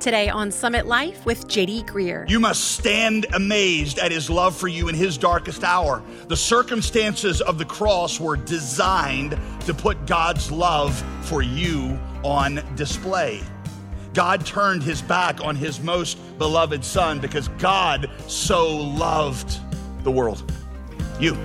[0.00, 2.26] Today on Summit Life with JD Greear.
[2.26, 6.02] You must stand amazed at his love for you in his darkest hour.
[6.26, 13.42] The circumstances of the cross were designed to put God's love for you on display.
[14.14, 19.60] God turned his back on his most beloved son because God so loved
[20.02, 20.50] the world.
[21.20, 21.36] You.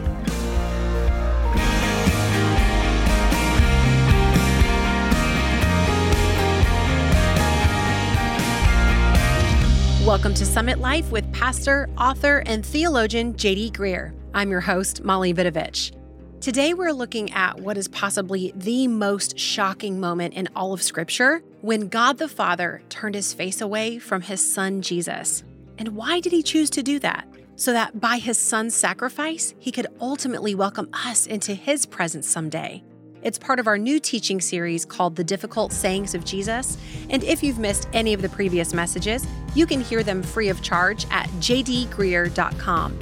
[10.05, 14.13] Welcome to Summit Life with pastor, author, and theologian JD Greear.
[14.35, 15.93] I'm your host, Molly Vidovich.
[16.41, 21.41] Today we're looking at what is possibly the most shocking moment in all of Scripture
[21.61, 25.43] when God the Father turned his face away from his son Jesus.
[25.79, 27.27] And why did he choose to do that?
[27.55, 32.83] So that by his son's sacrifice, he could ultimately welcome us into his presence someday.
[33.25, 36.77] It's part of our new teaching series called The Difficult Sayings of Jesus.
[37.09, 39.25] And if you've missed any of the previous messages,
[39.55, 42.99] you can hear them free of charge at jdgreear.com.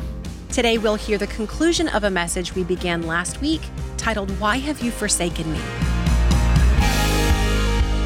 [0.48, 3.60] Today, we'll hear the conclusion of a message we began last week
[3.98, 5.60] titled, Why Have You Forsaken Me?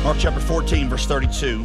[0.03, 1.63] Mark chapter 14, verse 32.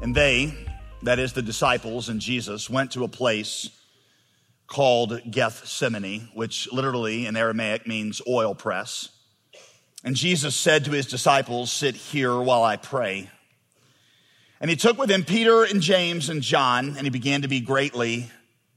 [0.00, 0.54] And they,
[1.02, 3.68] that is the disciples and Jesus, went to a place
[4.66, 9.10] called Gethsemane, which literally in Aramaic means oil press.
[10.02, 13.30] And Jesus said to his disciples, Sit here while I pray.
[14.60, 17.60] And he took with him Peter and James and John, and he began to be
[17.60, 18.30] greatly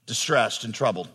[0.06, 1.10] distressed and troubled.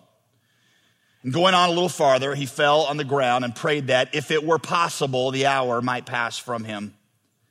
[1.23, 4.31] And going on a little farther, he fell on the ground and prayed that if
[4.31, 6.95] it were possible, the hour might pass from him.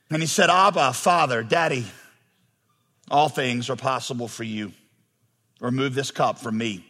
[0.09, 1.85] And he said, Abba, Father, Daddy,
[3.11, 4.71] all things are possible for you.
[5.59, 6.85] Remove this cup from me.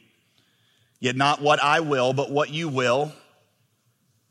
[0.99, 3.11] Yet not what I will, but what you will.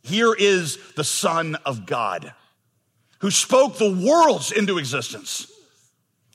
[0.06, 2.32] Here is the Son of God
[3.20, 5.50] who spoke the worlds into existence,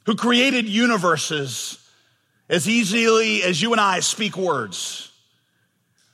[0.06, 1.78] who created universes
[2.50, 5.12] as easily as you and I speak words,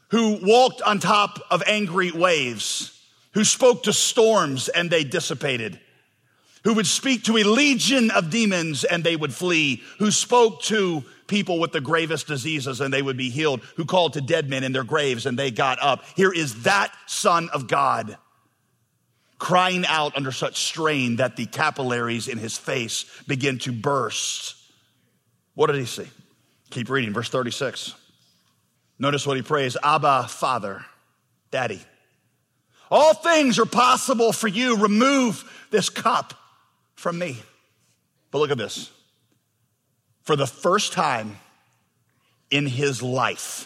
[0.09, 3.01] who walked on top of angry waves,
[3.31, 5.79] who spoke to storms and they dissipated,
[6.63, 11.03] who would speak to a legion of demons and they would flee, who spoke to
[11.27, 14.63] people with the gravest diseases and they would be healed, who called to dead men
[14.63, 16.03] in their graves and they got up.
[16.15, 18.17] Here is that Son of God
[19.39, 24.55] crying out under such strain that the capillaries in his face begin to burst.
[25.53, 26.07] What did he see?
[26.69, 27.93] Keep reading, verse 36.
[28.99, 30.85] Notice what he prays Abba, Father,
[31.51, 31.81] Daddy.
[32.89, 34.77] All things are possible for you.
[34.77, 36.33] Remove this cup
[36.95, 37.41] from me.
[38.31, 38.91] But look at this
[40.27, 41.37] for the first time
[42.51, 43.65] in his life,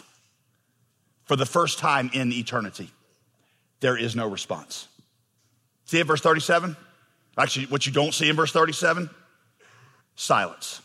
[1.24, 2.88] for the first time in eternity,
[3.80, 4.86] there is no response.
[5.86, 6.76] See it, verse 37?
[7.36, 9.10] Actually, what you don't see in verse 37?
[10.14, 10.80] Silence.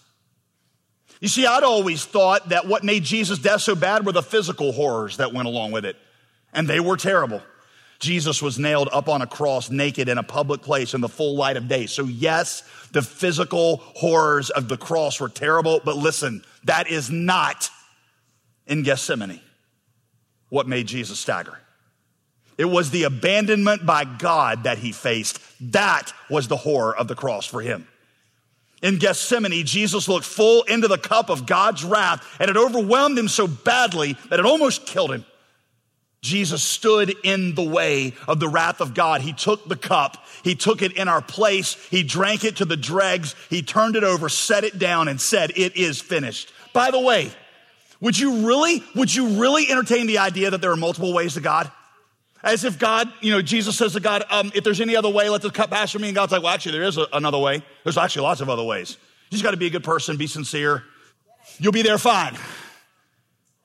[1.19, 4.71] You see, I'd always thought that what made Jesus' death so bad were the physical
[4.71, 5.95] horrors that went along with it,
[6.53, 7.43] and they were terrible.
[7.99, 11.35] Jesus was nailed up on a cross naked in a public place in the full
[11.35, 11.87] light of day.
[11.87, 17.69] So, yes, the physical horrors of the cross were terrible, but listen, that is not
[18.67, 19.41] in Gethsemane
[20.49, 21.57] what made Jesus stagger.
[22.57, 25.39] It was the abandonment by God that he faced.
[25.71, 27.87] That was the horror of the cross for him.
[28.81, 33.27] In Gethsemane, Jesus looked full into the cup of God's wrath, and it overwhelmed him
[33.27, 35.25] so badly that it almost killed him.
[36.27, 39.21] Jesus stood in the way of the wrath of God.
[39.21, 40.25] He took the cup.
[40.43, 41.75] He took it in our place.
[41.89, 43.33] He drank it to the dregs.
[43.49, 46.51] He turned it over, set it down and said, it is finished.
[46.73, 47.31] By the way,
[48.01, 51.41] would you really, would you really entertain the idea that there are multiple ways to
[51.41, 51.71] God?
[52.43, 55.29] As if God, you know, Jesus says to God, um, if there's any other way,
[55.29, 56.09] let the cup pass from me.
[56.09, 57.63] And God's like, well, actually, there is a, another way.
[57.83, 58.97] There's actually lots of other ways.
[59.29, 60.83] You just got to be a good person, be sincere.
[61.57, 62.37] You'll be there fine.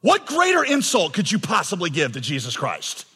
[0.02, 3.06] What greater insult could you possibly give to Jesus Christ?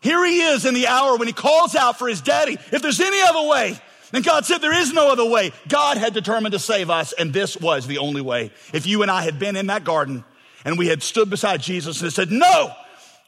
[0.00, 2.58] Here he is in the hour when he calls out for his daddy.
[2.72, 3.78] If there's any other way,
[4.12, 5.52] and God said there is no other way.
[5.68, 8.50] God had determined to save us, and this was the only way.
[8.72, 10.24] If you and I had been in that garden
[10.64, 12.74] and we had stood beside Jesus and said, No,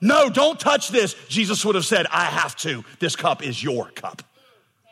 [0.00, 2.84] no, don't touch this, Jesus would have said, I have to.
[2.98, 4.22] This cup is your cup.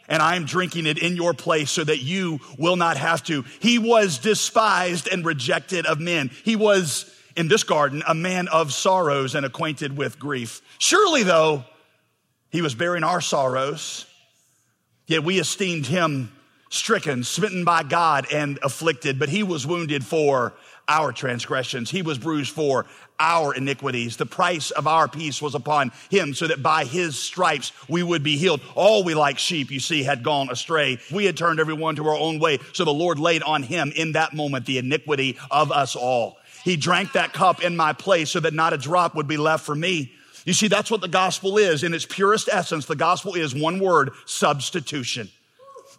[0.09, 3.45] And I am drinking it in your place so that you will not have to.
[3.61, 6.31] He was despised and rejected of men.
[6.45, 10.63] He was in this garden a man of sorrows and acquainted with grief.
[10.79, 11.65] Surely, though,
[12.51, 14.07] he was bearing our sorrows,
[15.07, 16.33] yet we esteemed him
[16.71, 20.55] stricken, smitten by God, and afflicted, but he was wounded for
[20.89, 21.91] our transgressions.
[21.91, 22.87] He was bruised for
[23.21, 24.17] our iniquities.
[24.17, 28.25] The price of our peace was upon him so that by his stripes we would
[28.25, 28.61] be healed.
[28.75, 30.99] All we like sheep, you see, had gone astray.
[31.13, 32.59] We had turned everyone to our own way.
[32.73, 36.39] So the Lord laid on him in that moment the iniquity of us all.
[36.65, 39.65] He drank that cup in my place so that not a drop would be left
[39.65, 40.13] for me.
[40.45, 41.83] You see, that's what the gospel is.
[41.85, 45.29] In its purest essence, the gospel is one word, substitution.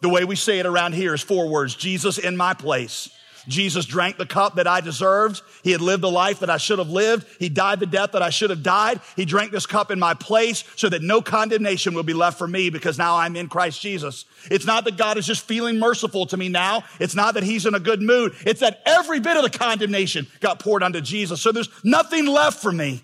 [0.02, 3.10] The way we say it around here is four words Jesus in my place.
[3.48, 5.42] Jesus drank the cup that I deserved.
[5.64, 7.26] He had lived the life that I should have lived.
[7.40, 9.02] He died the death that I should have died.
[9.16, 12.48] He drank this cup in my place so that no condemnation will be left for
[12.48, 14.26] me because now I'm in Christ Jesus.
[14.50, 16.84] It's not that God is just feeling merciful to me now.
[17.00, 18.34] It's not that he's in a good mood.
[18.46, 21.42] It's that every bit of the condemnation got poured onto Jesus.
[21.42, 23.02] So there's nothing left for me.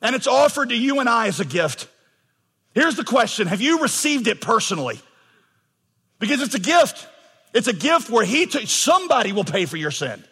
[0.00, 1.88] And it's offered to you and I as a gift.
[2.74, 3.46] Here's the question.
[3.46, 5.00] Have you received it personally?
[6.18, 7.06] Because it's a gift.
[7.54, 10.22] It's a gift where he, t- somebody will pay for your sin.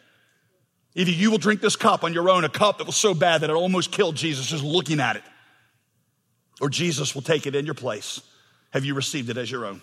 [0.95, 3.41] Either you will drink this cup on your own, a cup that was so bad
[3.41, 5.23] that it almost killed Jesus just looking at it,
[6.61, 8.21] or Jesus will take it in your place.
[8.73, 9.81] Have you received it as your own?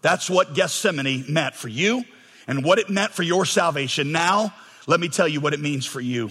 [0.00, 2.04] That's what Gethsemane meant for you
[2.46, 4.12] and what it meant for your salvation.
[4.12, 4.54] Now,
[4.86, 6.30] let me tell you what it means for you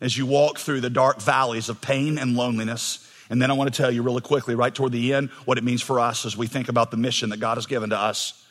[0.00, 3.10] as you walk through the dark valleys of pain and loneliness.
[3.30, 5.64] And then I want to tell you really quickly, right toward the end, what it
[5.64, 8.43] means for us as we think about the mission that God has given to us.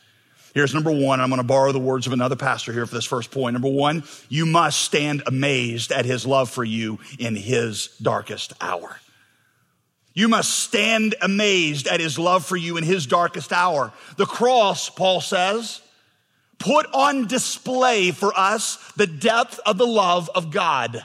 [0.53, 1.19] Here's number one.
[1.19, 3.53] I'm going to borrow the words of another pastor here for this first point.
[3.53, 8.99] Number one, you must stand amazed at his love for you in his darkest hour.
[10.13, 13.91] You must stand amazed at his love for you in his darkest hour.
[14.17, 15.81] The cross, Paul says,
[16.59, 21.03] put on display for us the depth of the love of God.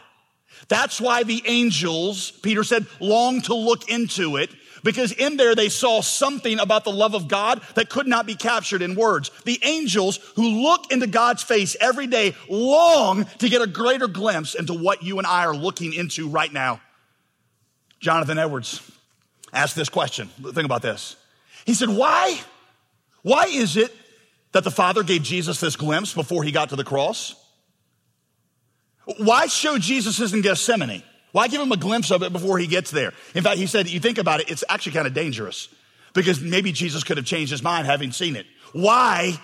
[0.69, 4.51] That's why the angels, Peter said, long to look into it
[4.83, 8.35] because in there they saw something about the love of God that could not be
[8.35, 9.31] captured in words.
[9.45, 14.55] The angels who look into God's face every day long to get a greater glimpse
[14.55, 16.81] into what you and I are looking into right now.
[18.01, 18.81] Jonathan Edwards
[19.53, 20.29] asked this question.
[20.29, 21.17] Think about this.
[21.65, 22.41] He said, Why?
[23.23, 23.95] Why is it
[24.53, 27.35] that the Father gave Jesus this glimpse before he got to the cross?
[29.19, 31.03] Why show Jesus in Gethsemane?
[31.33, 33.13] Why give him a glimpse of it before he gets there?
[33.35, 35.69] In fact, he said, you think about it, it's actually kind of dangerous
[36.15, 38.47] because maybe Jesus could have changed his mind having seen it.
[38.73, 39.39] Why?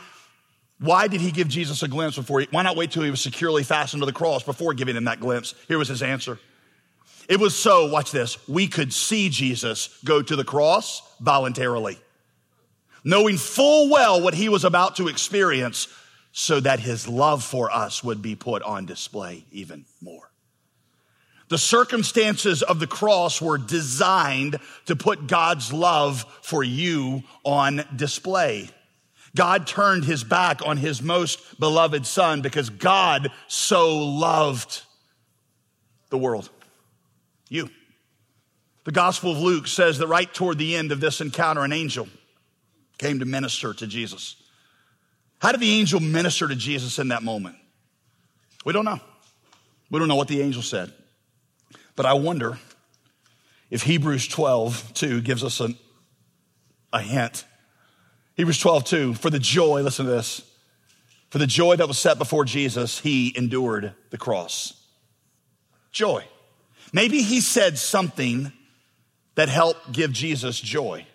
[0.81, 3.21] Why did he give Jesus a glimpse before he, why not wait till he was
[3.21, 5.55] securely fastened to the cross before giving him that glimpse?
[5.69, 6.39] Here was his answer.
[7.29, 11.99] It was so, watch this, we could see Jesus go to the cross voluntarily,
[13.03, 15.89] knowing full well what he was about to experience
[16.33, 20.31] so that his love for us would be put on display even more.
[21.55, 28.71] The circumstances of the cross were designed to put God's love for you on display.
[29.37, 34.83] God turned his back on his most beloved son because God so loved
[36.11, 36.51] the world.
[37.49, 37.71] You.
[38.83, 42.09] The Gospel of Luke says that right toward the end of this encounter, an angel
[42.99, 44.35] came to minister to Jesus.
[45.39, 47.55] How did the angel minister to Jesus in that moment?
[48.65, 48.99] We don't know.
[49.89, 50.93] We don't know what the angel said.
[51.97, 52.59] But I wonder
[53.71, 55.77] if Hebrews 12, 2 gives us an,
[56.93, 57.45] a hint.
[58.35, 60.43] Hebrews 12, 2, for the joy, listen to this,
[61.31, 64.75] for the joy that was set before Jesus, he endured the cross.
[65.93, 66.25] Joy.
[66.93, 68.53] Maybe he said something
[69.35, 71.07] that helped give Jesus joy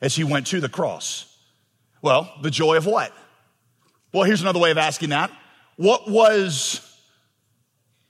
[0.00, 1.36] as he went to the cross.
[2.02, 3.12] Well, the joy of what?
[4.12, 5.30] Well, here's another way of asking that.
[5.76, 6.91] What was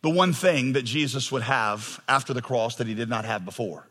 [0.03, 3.45] the one thing that Jesus would have after the cross that he did not have
[3.45, 3.89] before?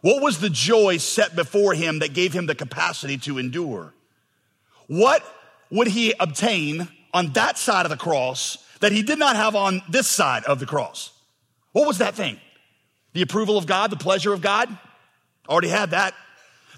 [0.00, 3.94] What was the joy set before him that gave him the capacity to endure?
[4.88, 5.22] What
[5.70, 9.80] would he obtain on that side of the cross that he did not have on
[9.88, 11.12] this side of the cross?
[11.70, 12.40] What was that thing?
[13.12, 14.76] The approval of God, the pleasure of God?
[15.48, 16.14] Already had that.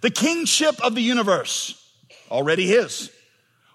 [0.02, 1.80] The kingship of the universe?
[2.30, 3.10] Already his.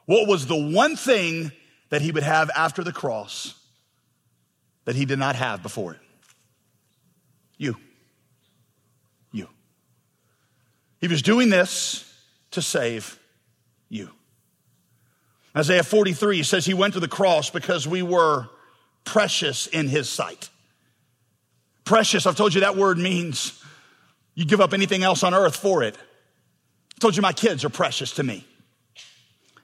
[0.06, 1.52] What was the one thing
[1.90, 3.59] that he would have after the cross
[4.90, 6.00] that he did not have before it?
[7.60, 7.76] You.
[9.32, 9.48] You.
[11.00, 12.12] He was doing this
[12.50, 13.20] to save
[13.88, 14.10] you.
[15.56, 18.50] Isaiah 43 says he went to the cross because we were
[19.04, 20.50] precious in his sight.
[21.86, 23.64] Precious, I've told you that word means
[24.34, 25.96] you give up anything else on earth for it.
[25.96, 28.44] I told you my kids are precious to me.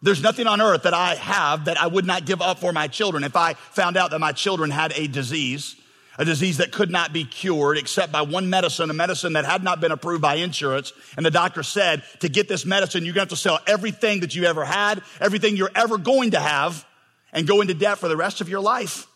[0.05, 2.87] There's nothing on earth that I have that I would not give up for my
[2.87, 3.23] children.
[3.23, 5.75] If I found out that my children had a disease,
[6.19, 9.63] a disease that could not be cured except by one medicine, a medicine that had
[9.63, 10.93] not been approved by insurance.
[11.17, 14.19] And the doctor said, to get this medicine, you're going to have to sell everything
[14.19, 16.85] that you ever had, everything you're ever going to have,
[17.33, 19.07] and go into debt for the rest of your life.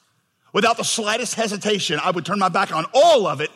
[0.54, 3.52] Without the slightest hesitation, I would turn my back on all of it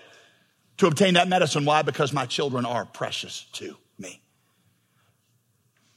[0.78, 1.66] to obtain that medicine.
[1.66, 1.82] Why?
[1.82, 3.78] Because my children are precious to me.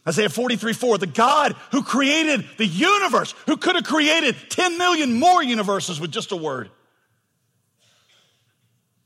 [0.08, 5.18] Isaiah 43 4, the God who created the universe, who could have created 10 million
[5.18, 6.70] more universes with just a word.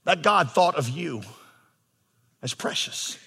[0.04, 1.22] That God thought of you
[2.42, 3.18] as precious.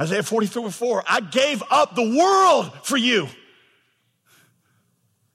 [0.00, 3.28] Isaiah 43 4, I gave up the world for you.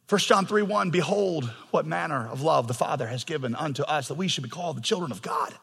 [0.09, 4.07] 1 John 3 1, behold, what manner of love the Father has given unto us
[4.07, 5.53] that we should be called the children of God.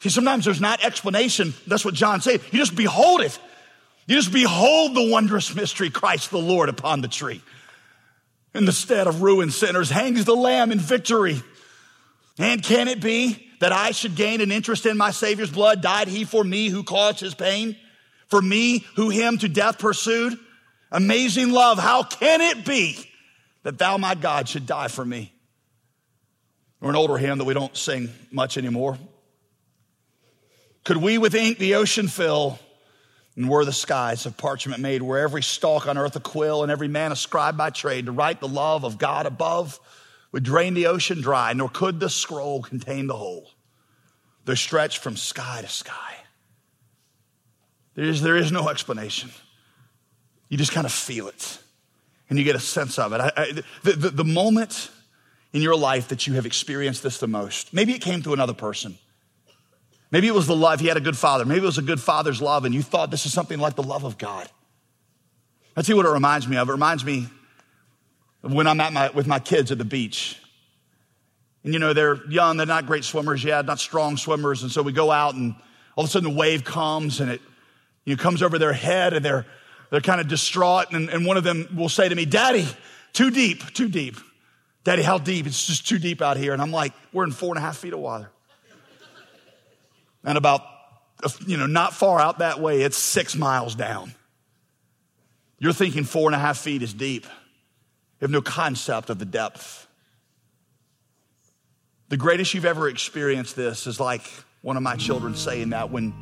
[0.00, 1.54] See, sometimes there's not explanation.
[1.66, 2.40] That's what John said.
[2.50, 3.38] You just behold it.
[4.10, 7.40] You just behold the wondrous mystery, Christ the Lord upon the tree.
[8.52, 11.40] In the stead of ruined sinners hangs the Lamb in victory.
[12.36, 15.80] And can it be that I should gain an interest in my Savior's blood?
[15.80, 17.76] Died he for me who caused his pain?
[18.26, 20.36] For me who him to death pursued?
[20.90, 22.98] Amazing love, how can it be
[23.62, 25.32] that thou, my God, should die for me.
[26.80, 28.98] Or an older hymn that we don't sing much anymore.
[30.82, 32.58] Could we with ink the ocean fill,
[33.36, 36.70] and were the skies of parchment made, where every stalk on earth a quill, and
[36.70, 39.78] every man a scribe by trade, to write the love of God above
[40.32, 43.50] would drain the ocean dry, nor could the scroll contain the whole.
[44.44, 46.14] They're stretched from sky to sky.
[47.94, 49.30] There is, there is no explanation.
[50.48, 51.58] You just kind of feel it
[52.28, 53.20] and you get a sense of it.
[53.20, 54.90] I, I, the, the, the moment
[55.52, 58.54] in your life that you have experienced this the most, maybe it came through another
[58.54, 58.96] person.
[60.10, 61.44] Maybe it was the love, he had a good father.
[61.44, 63.82] Maybe it was a good father's love, and you thought this is something like the
[63.82, 64.48] love of God.
[65.76, 66.68] I you what it reminds me of.
[66.68, 67.28] It reminds me
[68.42, 70.36] of when I'm at my, with my kids at the beach.
[71.62, 74.62] And you know, they're young, they're not great swimmers yet, not strong swimmers.
[74.62, 75.54] And so we go out, and
[75.96, 77.40] all of a sudden the wave comes and it
[78.04, 79.46] you know, comes over their head, and they're
[79.90, 82.66] they're kind of distraught, and, and one of them will say to me, Daddy,
[83.12, 84.16] too deep, too deep.
[84.84, 85.46] Daddy, how deep?
[85.46, 86.52] It's just too deep out here.
[86.52, 88.30] And I'm like, we're in four and a half feet of water.
[90.24, 90.62] And about,
[91.46, 94.14] you know, not far out that way, it's six miles down.
[95.58, 97.24] You're thinking four and a half feet is deep.
[97.24, 99.86] You have no concept of the depth.
[102.08, 104.22] The greatest you've ever experienced this is like
[104.62, 106.12] one of my children saying that when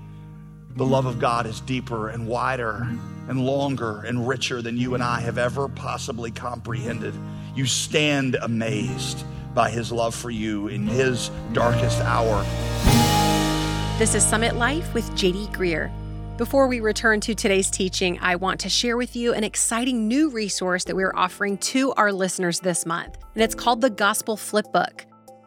[0.77, 2.87] the love of God is deeper and wider
[3.29, 7.15] and longer and richer than you and I have ever possibly comprehended.
[7.55, 9.25] You stand amazed
[9.55, 12.45] by his love for you in his darkest hour.
[13.99, 15.91] This is Summit Life with JD Greear.
[16.37, 20.31] Before we return to today's teaching, I want to share with you an exciting new
[20.31, 25.01] resource that we're offering to our listeners this month, and it's called the Gospel Flipbook.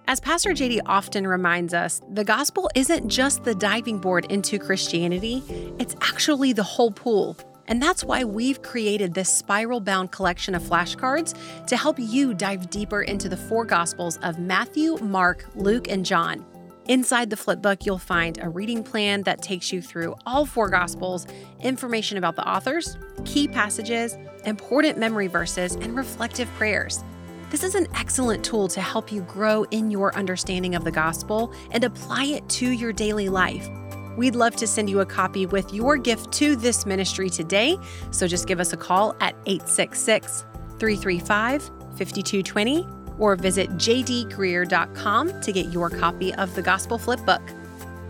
[0.09, 5.41] As Pastor JD often reminds us, the gospel isn't just the diving board into Christianity,
[5.79, 7.37] it's actually the whole pool.
[7.69, 11.35] And that's why we've created this spiral bound collection of flashcards
[11.67, 16.45] to help you dive deeper into the four gospels of Matthew, Mark, Luke, and John.
[16.87, 21.27] Inside the flipbook, you'll find a reading plan that takes you through all four Gospels,
[21.61, 27.03] information about the authors, key passages, important memory verses, and reflective prayers.
[27.51, 31.53] This is an excellent tool to help you grow in your understanding of the gospel
[31.71, 33.69] and apply it to your daily life.
[34.17, 37.77] We'd love to send you a copy with your gift to this ministry today,
[38.09, 40.45] so just give us a call at 866
[40.79, 41.63] 335
[41.97, 47.41] 5220 or visit jdgreear.com to get your copy of the Gospel Flipbook.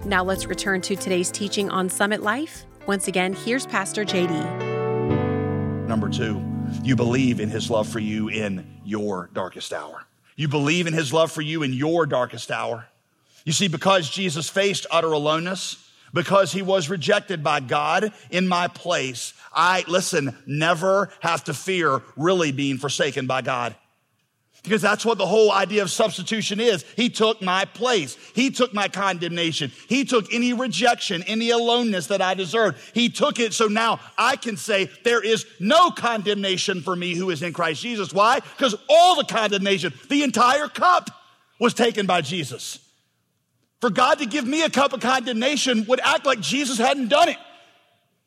[0.06, 2.66] Now let's return to today's teaching on Summit Life.
[2.88, 5.88] Once again, here's Pastor JD.
[5.88, 6.42] Number two,
[6.84, 10.06] you believe in his love for you in your darkest hour.
[10.36, 12.88] You believe in his love for you in your darkest hour.
[13.46, 15.78] You see, because Jesus faced utter aloneness,
[16.14, 22.02] because he was rejected by God in my place, I, listen, never have to fear
[22.16, 23.76] really being forsaken by God.
[24.64, 26.86] Because that's what the whole idea of substitution is.
[26.96, 28.16] He took my place.
[28.36, 29.72] He took my condemnation.
[29.90, 32.78] He took any rejection, any aloneness that I deserved.
[32.94, 33.54] He took it.
[33.54, 37.82] So now I can say there is no condemnation for me who is in Christ
[37.82, 38.14] Jesus.
[38.14, 38.40] Why?
[38.40, 41.10] Because all the condemnation, the entire cup
[41.60, 42.78] was taken by Jesus.
[43.80, 47.30] For God to give me a cup of condemnation would act like Jesus hadn't done
[47.30, 47.38] it.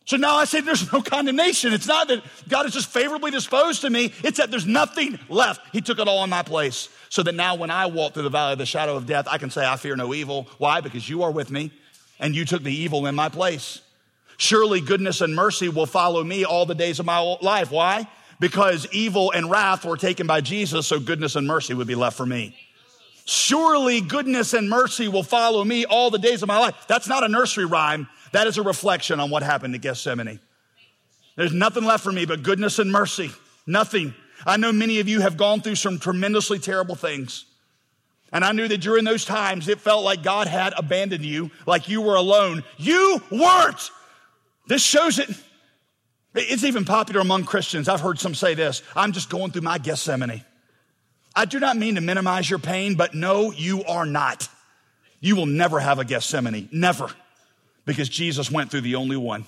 [0.06, 1.72] So now I say there's no condemnation.
[1.72, 5.62] It's not that God is just favorably disposed to me, it's that there's nothing left.
[5.72, 6.88] He took it all in my place.
[7.08, 9.38] So that now when I walk through the valley of the shadow of death, I
[9.38, 10.48] can say, I fear no evil.
[10.58, 10.80] Why?
[10.80, 11.70] Because you are with me
[12.18, 13.80] and you took the evil in my place.
[14.36, 17.70] Surely goodness and mercy will follow me all the days of my life.
[17.70, 18.08] Why?
[18.40, 22.16] Because evil and wrath were taken by Jesus, so goodness and mercy would be left
[22.16, 22.56] for me.
[23.26, 26.74] Surely goodness and mercy will follow me all the days of my life.
[26.88, 28.08] That's not a nursery rhyme.
[28.34, 30.40] That is a reflection on what happened to Gethsemane.
[31.36, 33.30] There's nothing left for me but goodness and mercy.
[33.64, 34.12] Nothing.
[34.44, 37.44] I know many of you have gone through some tremendously terrible things.
[38.32, 41.88] And I knew that during those times, it felt like God had abandoned you, like
[41.88, 42.64] you were alone.
[42.76, 43.90] You weren't.
[44.66, 45.30] This shows it.
[46.34, 47.88] It's even popular among Christians.
[47.88, 50.42] I've heard some say this I'm just going through my Gethsemane.
[51.36, 54.48] I do not mean to minimize your pain, but no, you are not.
[55.20, 56.68] You will never have a Gethsemane.
[56.72, 57.14] Never.
[57.84, 59.44] Because Jesus went through the only one.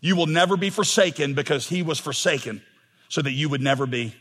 [0.00, 2.62] You will never be forsaken because he was forsaken
[3.08, 4.14] so that you would never be.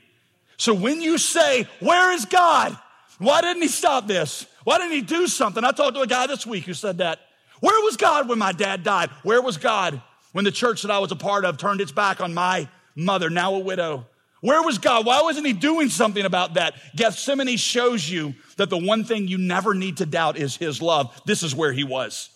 [0.57, 2.77] So when you say, Where is God?
[3.17, 4.45] Why didn't he stop this?
[4.63, 5.63] Why didn't he do something?
[5.63, 7.19] I talked to a guy this week who said that.
[7.59, 9.09] Where was God when my dad died?
[9.23, 12.21] Where was God when the church that I was a part of turned its back
[12.21, 14.05] on my mother, now a widow?
[14.41, 15.05] Where was God?
[15.05, 16.75] Why wasn't he doing something about that?
[16.95, 21.19] Gethsemane shows you that the one thing you never need to doubt is his love.
[21.25, 22.29] This is where he was.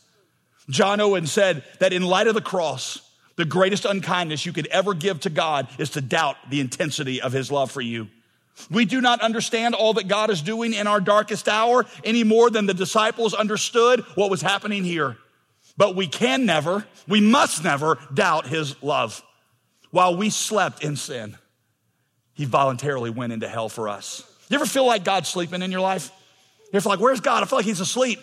[0.69, 3.01] John Owen said that in light of the cross,
[3.35, 7.33] the greatest unkindness you could ever give to God is to doubt the intensity of
[7.33, 8.07] his love for you.
[8.69, 12.49] We do not understand all that God is doing in our darkest hour any more
[12.49, 15.17] than the disciples understood what was happening here.
[15.75, 19.23] But we can never, we must never doubt his love.
[19.89, 21.35] While we slept in sin,
[22.33, 24.23] he voluntarily went into hell for us.
[24.49, 26.11] You ever feel like God's sleeping in your life?
[26.65, 27.41] You ever feel like, where's God?
[27.41, 28.19] I feel like he's asleep.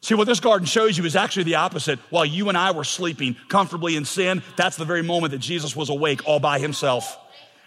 [0.00, 1.98] See, what this garden shows you is actually the opposite.
[2.10, 5.74] While you and I were sleeping comfortably in sin, that's the very moment that Jesus
[5.74, 7.18] was awake all by himself.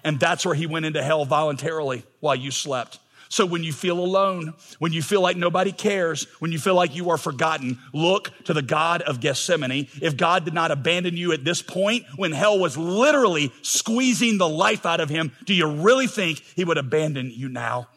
[0.03, 2.99] And that's where he went into hell voluntarily while you slept.
[3.31, 6.95] So when you feel alone, when you feel like nobody cares, when you feel like
[6.95, 9.87] you are forgotten, look to the God of Gethsemane.
[10.01, 14.49] If God did not abandon you at this point, when hell was literally squeezing the
[14.49, 17.87] life out of him, do you really think he would abandon you now?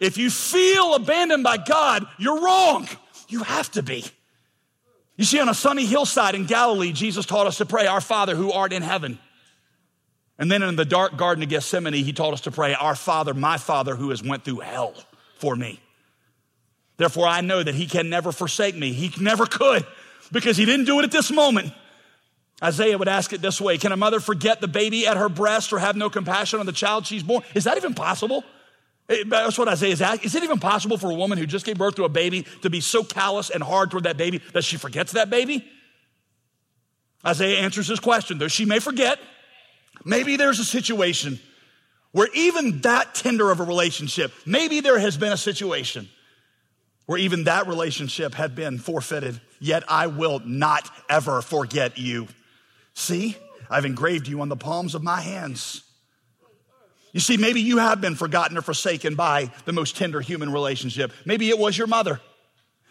[0.00, 2.88] If you feel abandoned by God, you're wrong.
[3.30, 4.04] You have to be.
[5.16, 8.34] You see, on a sunny hillside in Galilee, Jesus taught us to pray, Our Father
[8.34, 9.18] who art in heaven.
[10.38, 13.34] And then in the dark garden of Gethsemane, he taught us to pray, Our Father,
[13.34, 14.94] my Father who has went through hell
[15.38, 15.80] for me.
[16.96, 18.92] Therefore, I know that he can never forsake me.
[18.92, 19.86] He never could
[20.32, 21.72] because he didn't do it at this moment.
[22.62, 25.72] Isaiah would ask it this way Can a mother forget the baby at her breast
[25.72, 27.42] or have no compassion on the child she's born?
[27.54, 28.44] Is that even possible?
[29.26, 30.26] That's what Isaiah is asking.
[30.26, 32.70] Is it even possible for a woman who just gave birth to a baby to
[32.70, 35.64] be so callous and hard toward that baby that she forgets that baby?
[37.26, 39.18] Isaiah answers this question, though she may forget.
[40.04, 41.40] Maybe there's a situation
[42.12, 46.08] where even that tender of a relationship, maybe there has been a situation
[47.06, 52.28] where even that relationship had been forfeited, yet I will not ever forget you.
[52.94, 53.36] See,
[53.68, 55.82] I've engraved you on the palms of my hands.
[57.12, 61.12] You see, maybe you have been forgotten or forsaken by the most tender human relationship.
[61.24, 62.20] Maybe it was your mother.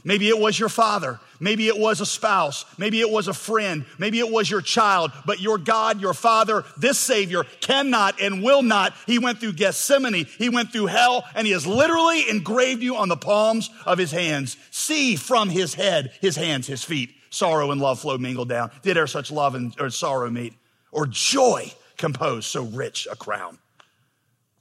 [0.03, 1.19] Maybe it was your father.
[1.41, 2.65] Maybe it was a spouse.
[2.77, 3.85] Maybe it was a friend.
[3.97, 5.11] Maybe it was your child.
[5.25, 8.93] But your God, your Father, this Savior cannot and will not.
[9.05, 10.25] He went through Gethsemane.
[10.37, 14.11] He went through hell and He has literally engraved you on the palms of His
[14.11, 14.55] hands.
[14.71, 17.11] See from His head, His hands, His feet.
[17.29, 18.71] Sorrow and love flow mingled down.
[18.81, 20.53] Did e'er such love and or sorrow meet?
[20.91, 23.59] Or joy compose so rich a crown?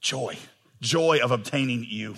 [0.01, 0.37] Joy,
[0.81, 2.17] joy of obtaining you.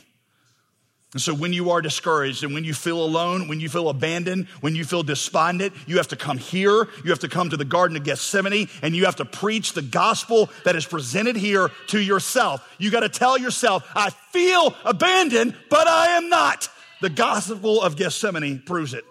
[1.13, 4.47] And so when you are discouraged and when you feel alone, when you feel abandoned,
[4.61, 6.87] when you feel despondent, you have to come here.
[7.05, 9.83] You have to come to the Garden of Gethsemane and you have to preach the
[9.83, 12.77] gospel that is presented here to yourself.
[12.79, 16.69] You got to tell yourself, I feel abandoned, but I am not.
[17.01, 19.05] The gospel of Gethsemane proves it.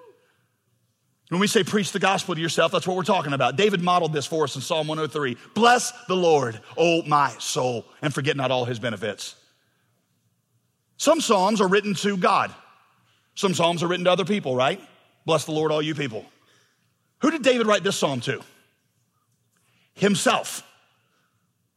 [1.30, 3.56] When we say preach the gospel to yourself, that's what we're talking about.
[3.56, 5.38] David modeled this for us in Psalm 103.
[5.54, 9.36] Bless the Lord, O my soul, and forget not all his benefits.
[10.98, 12.54] Some Psalms are written to God.
[13.36, 14.82] Some Psalms are written to other people, right?
[15.26, 16.26] Bless the Lord, all you people.
[17.22, 18.42] Who did David write this Psalm to?
[19.94, 20.64] Himself.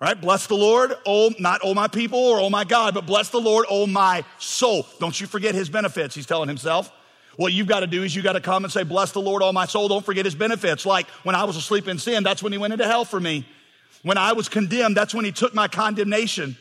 [0.01, 0.19] Right?
[0.21, 3.41] Bless the Lord, oh, not oh my people or oh my God, but bless the
[3.41, 4.87] Lord, oh my soul.
[4.99, 6.91] Don't you forget his benefits, he's telling himself.
[7.37, 9.43] What you've got to do is you've got to come and say, Bless the Lord,
[9.43, 9.89] all my soul.
[9.89, 10.85] Don't forget his benefits.
[10.85, 13.47] Like when I was asleep in sin, that's when he went into hell for me.
[14.03, 16.57] When I was condemned, that's when he took my condemnation.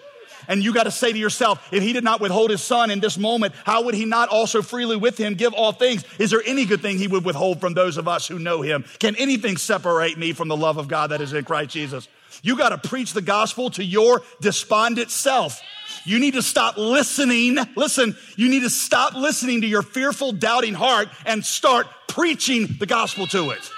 [0.48, 3.00] And you got to say to yourself, if he did not withhold his son in
[3.00, 6.04] this moment, how would he not also freely with him give all things?
[6.20, 8.86] Is there any good thing he would withhold from those of us who know him?
[9.00, 12.08] Can anything separate me from the love of God that is in Christ Jesus?
[12.42, 15.62] You got to preach the gospel to your despondent self.
[16.06, 17.58] You need to stop listening.
[17.76, 22.86] Listen, you need to stop listening to your fearful, doubting heart and start preaching the
[22.86, 23.72] gospel to it.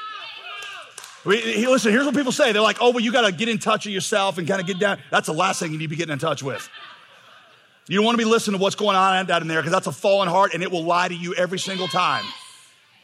[1.26, 2.52] Listen, here's what people say.
[2.52, 4.68] They're like, oh, well, you got to get in touch with yourself and kind of
[4.68, 5.00] get down.
[5.10, 6.70] That's the last thing you need to be getting in touch with.
[7.88, 9.88] You don't want to be listening to what's going on out in there because that's
[9.88, 12.24] a fallen heart and it will lie to you every single time.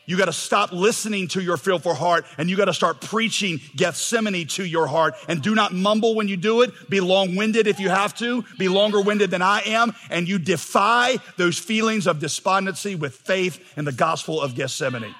[0.09, 3.61] You got to stop listening to your fearful heart and you got to start preaching
[3.75, 5.13] Gethsemane to your heart.
[5.27, 6.71] And do not mumble when you do it.
[6.89, 8.43] Be long winded if you have to.
[8.57, 9.93] Be longer winded than I am.
[10.09, 15.13] And you defy those feelings of despondency with faith in the gospel of Gethsemane.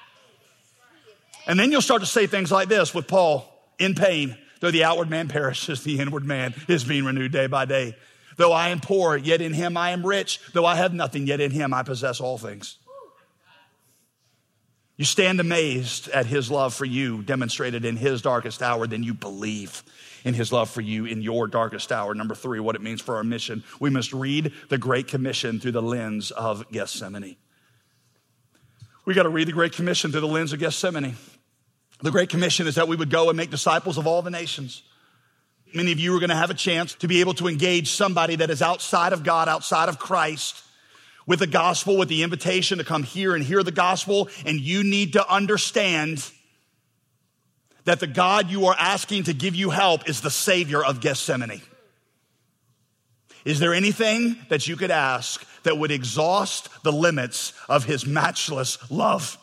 [1.45, 3.45] And then you'll start to say things like this with Paul
[3.78, 4.36] in pain.
[4.60, 7.95] Though the outward man perishes, the inward man is being renewed day by day.
[8.38, 10.39] Though I am poor, yet in him I am rich.
[10.54, 12.80] Though I have nothing, yet in him I possess all things.
[15.00, 19.14] You stand amazed at his love for you demonstrated in his darkest hour, then you
[19.14, 19.82] believe
[20.26, 22.14] in his love for you in your darkest hour.
[22.14, 23.64] Number three, what it means for our mission.
[23.80, 27.38] We must read the Great Commission through the lens of Gethsemane.
[29.06, 31.16] We got to read the Great Commission through the lens of Gethsemane.
[32.02, 34.84] The Great Commission is that we would go and make disciples of all the nations.
[35.74, 38.36] Many of you are going to have a chance to be able to engage somebody
[38.36, 40.62] that is outside of God, outside of Christ
[41.30, 44.28] with the gospel, with the invitation to come here and hear the gospel.
[44.48, 46.28] And you need to understand
[47.86, 51.62] that the God you are asking to give you help is the Savior of Gethsemane.
[53.46, 58.80] Is there anything that you could ask that would exhaust the limits of his matchless
[58.89, 59.38] love?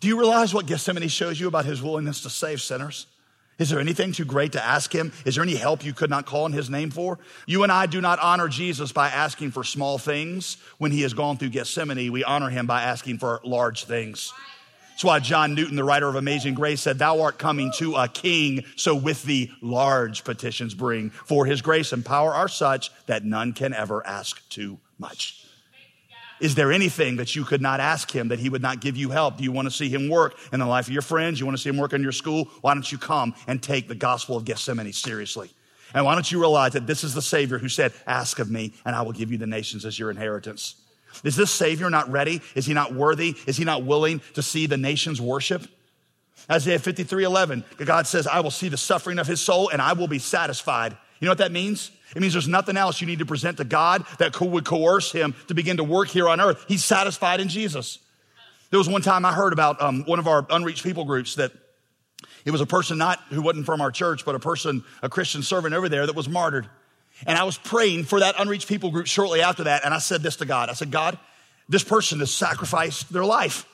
[0.00, 3.06] Do you realize what Gethsemane shows you about his willingness to save sinners?
[3.58, 5.12] Is there anything too great to ask him?
[5.24, 7.18] Is there any help you could not call in his name for?
[7.46, 10.56] You and I do not honor Jesus by asking for small things.
[10.78, 14.32] When he has gone through Gethsemane, we honor him by asking for large things.
[14.90, 18.08] That's why John Newton, the writer of Amazing Grace, said, Thou art coming to a
[18.08, 21.10] king, so with thee large petitions bring.
[21.10, 25.43] For his grace and power are such that none can ever ask too much.
[26.40, 29.10] Is there anything that you could not ask him that he would not give you
[29.10, 29.36] help?
[29.36, 31.38] Do you want to see him work in the life of your friends?
[31.38, 32.48] You want to see him work in your school?
[32.60, 35.50] Why don't you come and take the gospel of Gethsemane seriously?
[35.94, 38.72] And why don't you realize that this is the Savior who said, Ask of me,
[38.84, 40.74] and I will give you the nations as your inheritance?
[41.22, 42.42] Is this Savior not ready?
[42.56, 43.36] Is he not worthy?
[43.46, 45.66] Is he not willing to see the nations worship?
[46.50, 49.92] Isaiah 53 11, God says, I will see the suffering of his soul and I
[49.92, 50.96] will be satisfied.
[51.20, 51.90] You know what that means?
[52.14, 55.34] It means there's nothing else you need to present to God that would coerce him
[55.48, 56.64] to begin to work here on earth.
[56.68, 57.98] He's satisfied in Jesus.
[58.70, 61.52] There was one time I heard about um, one of our unreached people groups that
[62.44, 65.42] it was a person not who wasn't from our church, but a person, a Christian
[65.42, 66.68] servant over there that was martyred.
[67.26, 69.84] And I was praying for that unreached people group shortly after that.
[69.84, 70.68] And I said this to God.
[70.68, 71.18] I said, God,
[71.68, 73.66] this person has sacrificed their life.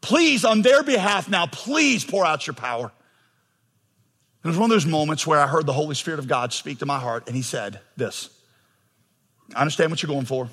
[0.00, 2.92] Please, on their behalf now, please pour out your power.
[4.42, 6.78] It was one of those moments where I heard the Holy Spirit of God speak
[6.78, 8.30] to my heart, and He said this
[9.54, 10.48] I understand what you're going for.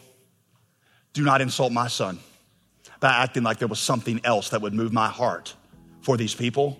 [1.14, 2.20] Do not insult my son
[3.00, 5.54] by acting like there was something else that would move my heart
[6.02, 6.80] for these people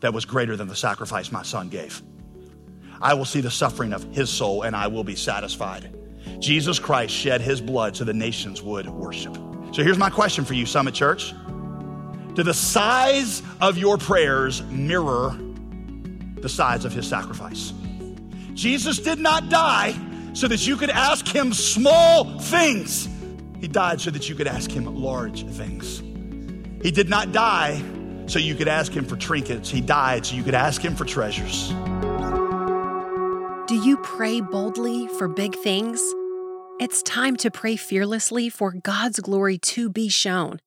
[0.00, 2.02] that was greater than the sacrifice my son gave.
[3.00, 5.94] I will see the suffering of his soul and I will be satisfied.
[6.38, 9.34] Jesus Christ shed his blood so the nations would worship.
[9.72, 11.32] So here's my question for you, Summit Church.
[12.34, 15.36] Do the size of your prayers mirror
[16.42, 17.72] the size of his sacrifice.
[18.54, 19.94] Jesus did not die
[20.32, 23.08] so that you could ask him small things.
[23.60, 26.00] He died so that you could ask him large things.
[26.82, 27.82] He did not die
[28.26, 29.70] so you could ask him for trinkets.
[29.70, 31.72] He died so you could ask him for treasures.
[33.68, 36.00] Do you pray boldly for big things?
[36.80, 40.60] It's time to pray fearlessly for God's glory to be shown.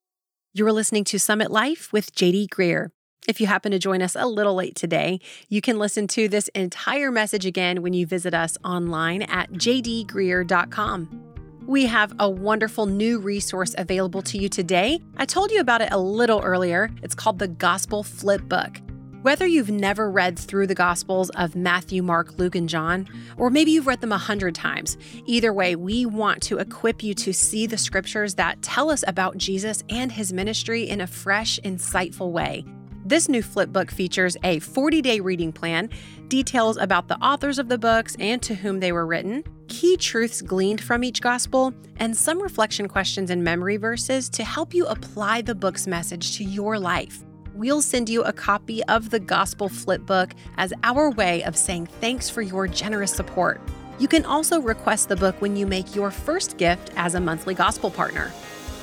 [0.54, 2.90] You're listening to Summit Life with JD Greear.
[3.28, 6.48] If you happen to join us a little late today, you can listen to this
[6.50, 11.28] entire message again when you visit us online at jdgreear.com.
[11.68, 15.00] We have a wonderful new resource available to you today.
[15.18, 16.90] I told you about it a little earlier.
[17.04, 18.82] It's called the Gospel Flip Book.
[19.22, 23.08] Whether you've never read through the Gospels of Matthew, Mark, Luke, and John,
[23.38, 27.14] or maybe you've read them a hundred times, either way, we want to equip you
[27.14, 31.60] to see the scriptures that tell us about Jesus and his ministry in a fresh,
[31.64, 32.66] insightful way.
[33.12, 35.90] This new flip book features a 40 day reading plan,
[36.30, 40.42] details about the authors of the books and to whom they were written, key truths
[40.42, 45.42] gleaned from each gospel, and some reflection questions and memory verses to help you apply
[45.42, 47.26] the book's message to your life.
[47.54, 51.88] We'll send you a copy of the Gospel Flip Book as our way of saying
[52.00, 53.60] thanks for your generous support.
[54.00, 57.56] You can also request the book when you make your first gift as a monthly
[57.56, 58.32] gospel partner.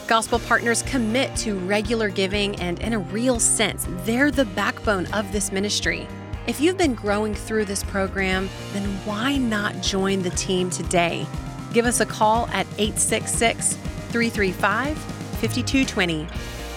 [0.09, 5.31] Gospel partners commit to regular giving, and in a real sense, they're the backbone of
[5.33, 6.09] this ministry.
[6.47, 11.27] If you've been growing through this program, then why not join the team today?
[11.75, 16.27] Give us a call at 866 335 5220.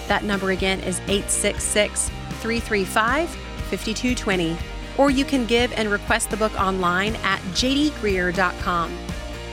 [0.08, 4.58] That number again is 866 335 5220.
[4.98, 8.94] Or you can give and request the book online at jdgreear.com.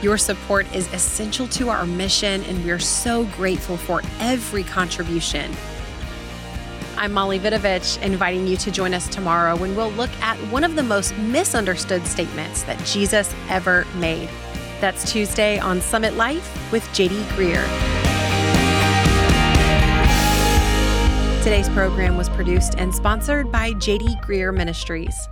[0.02, 5.54] Your support is essential to our mission, and we're so grateful for every contribution.
[6.96, 10.74] I'm Molly Vidovich, inviting you to join us tomorrow when we'll look at one of
[10.74, 14.30] the most misunderstood statements that Jesus ever made.
[14.80, 17.62] That's Tuesday on Summit Life with JD Greear.
[21.42, 25.28] Today's program was produced and sponsored by JD Greear Ministries.